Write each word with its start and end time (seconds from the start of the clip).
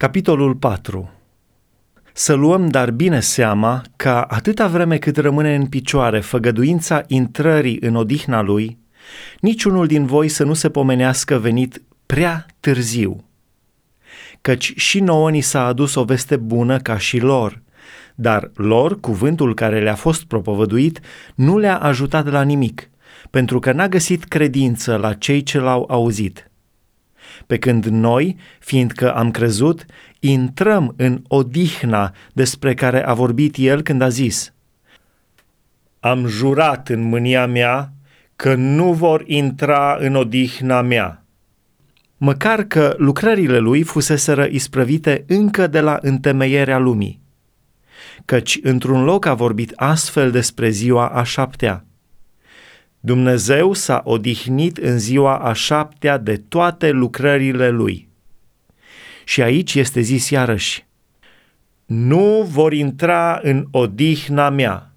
Capitolul 0.00 0.54
4 0.54 1.10
Să 2.12 2.32
luăm 2.32 2.68
dar 2.68 2.90
bine 2.90 3.20
seama 3.20 3.82
ca 3.96 4.22
atâta 4.22 4.66
vreme 4.66 4.98
cât 4.98 5.16
rămâne 5.16 5.54
în 5.54 5.66
picioare 5.66 6.20
făgăduința 6.20 7.02
intrării 7.06 7.78
în 7.80 7.94
odihna 7.94 8.40
lui, 8.40 8.78
niciunul 9.40 9.86
din 9.86 10.06
voi 10.06 10.28
să 10.28 10.44
nu 10.44 10.54
se 10.54 10.70
pomenească 10.70 11.38
venit 11.38 11.82
prea 12.06 12.46
târziu. 12.60 13.24
Căci 14.40 14.72
și 14.76 15.00
nouă 15.00 15.30
ni 15.30 15.40
s-a 15.40 15.64
adus 15.66 15.94
o 15.94 16.04
veste 16.04 16.36
bună 16.36 16.78
ca 16.78 16.98
și 16.98 17.18
lor, 17.18 17.62
dar 18.14 18.50
lor 18.54 19.00
cuvântul 19.00 19.54
care 19.54 19.80
le-a 19.80 19.94
fost 19.94 20.24
propovăduit 20.24 21.00
nu 21.34 21.58
le-a 21.58 21.78
ajutat 21.78 22.30
la 22.30 22.42
nimic, 22.42 22.90
pentru 23.30 23.58
că 23.58 23.72
n-a 23.72 23.88
găsit 23.88 24.24
credință 24.24 24.96
la 24.96 25.14
cei 25.14 25.42
ce 25.42 25.58
l-au 25.58 25.86
auzit 25.88 26.49
pe 27.46 27.58
când 27.58 27.84
noi, 27.84 28.36
fiindcă 28.58 29.14
am 29.14 29.30
crezut, 29.30 29.84
intrăm 30.20 30.94
în 30.96 31.22
odihna 31.28 32.14
despre 32.32 32.74
care 32.74 33.04
a 33.04 33.14
vorbit 33.14 33.54
el 33.58 33.82
când 33.82 34.02
a 34.02 34.08
zis 34.08 34.52
Am 36.00 36.26
jurat 36.26 36.88
în 36.88 37.02
mânia 37.02 37.46
mea 37.46 37.92
că 38.36 38.54
nu 38.54 38.92
vor 38.92 39.22
intra 39.26 39.96
în 40.00 40.14
odihna 40.14 40.82
mea. 40.82 41.24
Măcar 42.16 42.62
că 42.62 42.94
lucrările 42.98 43.58
lui 43.58 43.82
fuseseră 43.82 44.46
isprăvite 44.50 45.24
încă 45.26 45.66
de 45.66 45.80
la 45.80 45.98
întemeierea 46.02 46.78
lumii. 46.78 47.20
Căci 48.24 48.58
într-un 48.62 49.04
loc 49.04 49.26
a 49.26 49.34
vorbit 49.34 49.72
astfel 49.76 50.30
despre 50.30 50.70
ziua 50.70 51.08
a 51.08 51.22
șaptea– 51.22 51.84
Dumnezeu 53.00 53.72
s-a 53.72 54.02
odihnit 54.04 54.76
în 54.76 54.98
ziua 54.98 55.38
a 55.38 55.52
șaptea 55.52 56.18
de 56.18 56.36
toate 56.36 56.90
lucrările 56.90 57.70
lui. 57.70 58.08
Și 59.24 59.42
aici 59.42 59.74
este 59.74 60.00
zis 60.00 60.30
iarăși, 60.30 60.86
nu 61.86 62.48
vor 62.50 62.72
intra 62.72 63.40
în 63.42 63.66
odihna 63.70 64.50
mea. 64.50 64.92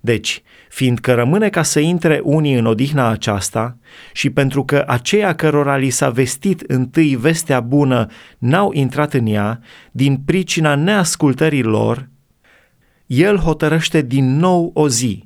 Deci, 0.00 0.42
fiindcă 0.68 1.14
rămâne 1.14 1.48
ca 1.48 1.62
să 1.62 1.80
intre 1.80 2.20
unii 2.22 2.54
în 2.54 2.66
odihna 2.66 3.08
aceasta 3.08 3.76
și 4.12 4.30
pentru 4.30 4.64
că 4.64 4.84
aceia 4.86 5.34
cărora 5.34 5.76
li 5.76 5.90
s-a 5.90 6.10
vestit 6.10 6.60
întâi 6.60 7.16
vestea 7.16 7.60
bună 7.60 8.06
n-au 8.38 8.72
intrat 8.72 9.14
în 9.14 9.26
ea, 9.26 9.60
din 9.90 10.16
pricina 10.16 10.74
neascultării 10.74 11.62
lor, 11.62 12.08
el 13.06 13.36
hotărăște 13.36 14.02
din 14.02 14.36
nou 14.36 14.70
o 14.74 14.88
zi, 14.88 15.25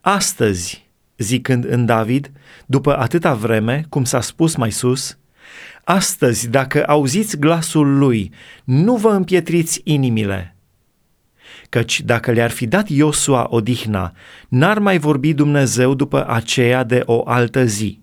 astăzi, 0.00 0.88
zicând 1.18 1.64
în 1.64 1.86
David, 1.86 2.30
după 2.66 2.98
atâta 2.98 3.34
vreme, 3.34 3.84
cum 3.88 4.04
s-a 4.04 4.20
spus 4.20 4.56
mai 4.56 4.70
sus, 4.70 5.18
astăzi, 5.84 6.48
dacă 6.48 6.84
auziți 6.86 7.38
glasul 7.38 7.98
lui, 7.98 8.32
nu 8.64 8.96
vă 8.96 9.10
împietriți 9.10 9.80
inimile. 9.84 10.56
Căci 11.68 12.00
dacă 12.00 12.32
le-ar 12.32 12.50
fi 12.50 12.66
dat 12.66 12.88
Iosua 12.88 13.46
odihna, 13.50 14.12
n-ar 14.48 14.78
mai 14.78 14.98
vorbi 14.98 15.34
Dumnezeu 15.34 15.94
după 15.94 16.28
aceea 16.28 16.84
de 16.84 17.02
o 17.04 17.22
altă 17.24 17.64
zi. 17.64 18.00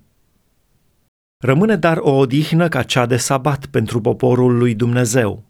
Rămâne 1.44 1.76
dar 1.76 1.98
o 1.98 2.12
odihnă 2.12 2.68
ca 2.68 2.84
cea 2.84 3.06
de 3.06 3.18
sabat 3.18 3.66
pentru 3.66 4.02
poporul 4.02 4.58
lui 4.58 4.76
Dumnezeu 4.76 5.47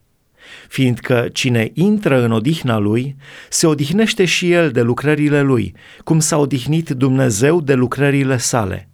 fiindcă 0.67 1.27
cine 1.33 1.71
intră 1.73 2.23
în 2.23 2.31
odihna 2.31 2.77
lui, 2.77 3.15
se 3.49 3.67
odihnește 3.67 4.25
și 4.25 4.51
el 4.51 4.71
de 4.71 4.81
lucrările 4.81 5.41
lui, 5.41 5.75
cum 6.03 6.19
s-a 6.19 6.37
odihnit 6.37 6.89
Dumnezeu 6.89 7.61
de 7.61 7.73
lucrările 7.73 8.37
sale. 8.37 8.89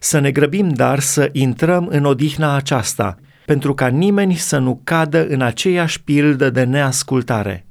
Să 0.00 0.18
ne 0.18 0.30
grăbim 0.30 0.68
dar 0.68 1.00
să 1.00 1.28
intrăm 1.32 1.86
în 1.86 2.04
odihna 2.04 2.54
aceasta, 2.54 3.16
pentru 3.46 3.74
ca 3.74 3.86
nimeni 3.86 4.34
să 4.34 4.58
nu 4.58 4.80
cadă 4.84 5.26
în 5.26 5.40
aceeași 5.40 6.02
pildă 6.02 6.50
de 6.50 6.64
neascultare. 6.64 7.66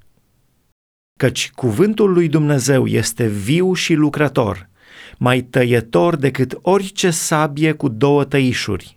Căci 1.20 1.52
cuvântul 1.56 2.14
lui 2.14 2.28
Dumnezeu 2.28 2.86
este 2.86 3.28
viu 3.28 3.74
și 3.74 3.94
lucrător, 3.94 4.70
mai 5.18 5.42
tăietor 5.42 6.16
decât 6.16 6.58
orice 6.62 7.10
sabie 7.10 7.72
cu 7.72 7.88
două 7.88 8.24
tăișuri 8.24 8.97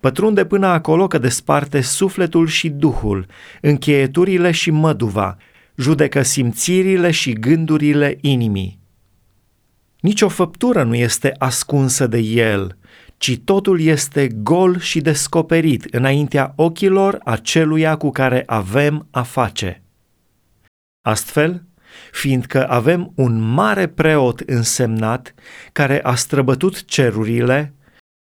Pătrunde 0.00 0.44
până 0.44 0.66
acolo 0.66 1.06
că 1.06 1.18
desparte 1.18 1.80
sufletul 1.80 2.46
și 2.46 2.68
duhul, 2.68 3.26
încheieturile 3.60 4.50
și 4.50 4.70
măduva, 4.70 5.36
judecă 5.76 6.22
simțirile 6.22 7.10
și 7.10 7.32
gândurile 7.32 8.18
inimii. 8.20 8.78
Nici 10.00 10.22
o 10.22 10.28
făptură 10.28 10.82
nu 10.82 10.94
este 10.94 11.34
ascunsă 11.38 12.06
de 12.06 12.18
el, 12.18 12.78
ci 13.16 13.38
totul 13.44 13.80
este 13.80 14.26
gol 14.26 14.78
și 14.78 15.00
descoperit 15.00 15.84
înaintea 15.84 16.52
ochilor 16.56 17.18
aceluia 17.24 17.96
cu 17.96 18.10
care 18.10 18.42
avem 18.46 19.06
a 19.10 19.22
face. 19.22 19.82
Astfel, 21.02 21.64
fiindcă 22.12 22.68
avem 22.68 23.12
un 23.14 23.40
mare 23.40 23.86
preot 23.86 24.40
însemnat 24.40 25.34
care 25.72 26.02
a 26.02 26.14
străbătut 26.14 26.84
cerurile, 26.84 27.74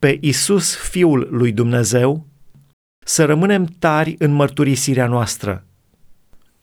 pe 0.01 0.17
Isus, 0.21 0.75
Fiul 0.75 1.27
lui 1.31 1.51
Dumnezeu, 1.51 2.27
să 3.05 3.25
rămânem 3.25 3.65
tari 3.65 4.15
în 4.17 4.31
mărturisirea 4.31 5.07
noastră. 5.07 5.65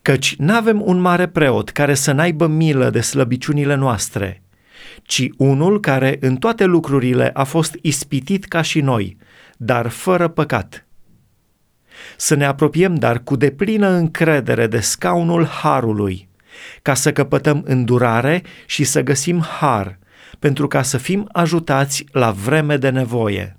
Căci 0.02 0.36
n-avem 0.36 0.82
un 0.84 1.00
mare 1.00 1.28
preot 1.28 1.70
care 1.70 1.94
să 1.94 2.12
n-aibă 2.12 2.46
milă 2.46 2.90
de 2.90 3.00
slăbiciunile 3.00 3.74
noastre, 3.74 4.42
ci 5.02 5.28
unul 5.36 5.80
care 5.80 6.16
în 6.20 6.36
toate 6.36 6.64
lucrurile 6.64 7.30
a 7.34 7.44
fost 7.44 7.78
ispitit 7.82 8.44
ca 8.44 8.62
și 8.62 8.80
noi, 8.80 9.16
dar 9.56 9.88
fără 9.88 10.28
păcat. 10.28 10.86
Să 12.16 12.34
ne 12.34 12.44
apropiem 12.44 12.94
dar 12.94 13.22
cu 13.22 13.36
deplină 13.36 13.88
încredere 13.88 14.66
de 14.66 14.80
scaunul 14.80 15.46
harului, 15.46 16.28
ca 16.82 16.94
să 16.94 17.12
căpătăm 17.12 17.62
îndurare 17.66 18.42
și 18.66 18.84
să 18.84 19.02
găsim 19.02 19.40
har– 19.40 19.98
pentru 20.38 20.68
ca 20.68 20.82
să 20.82 20.98
fim 20.98 21.28
ajutați 21.32 22.04
la 22.12 22.30
vreme 22.30 22.76
de 22.76 22.90
nevoie. 22.90 23.56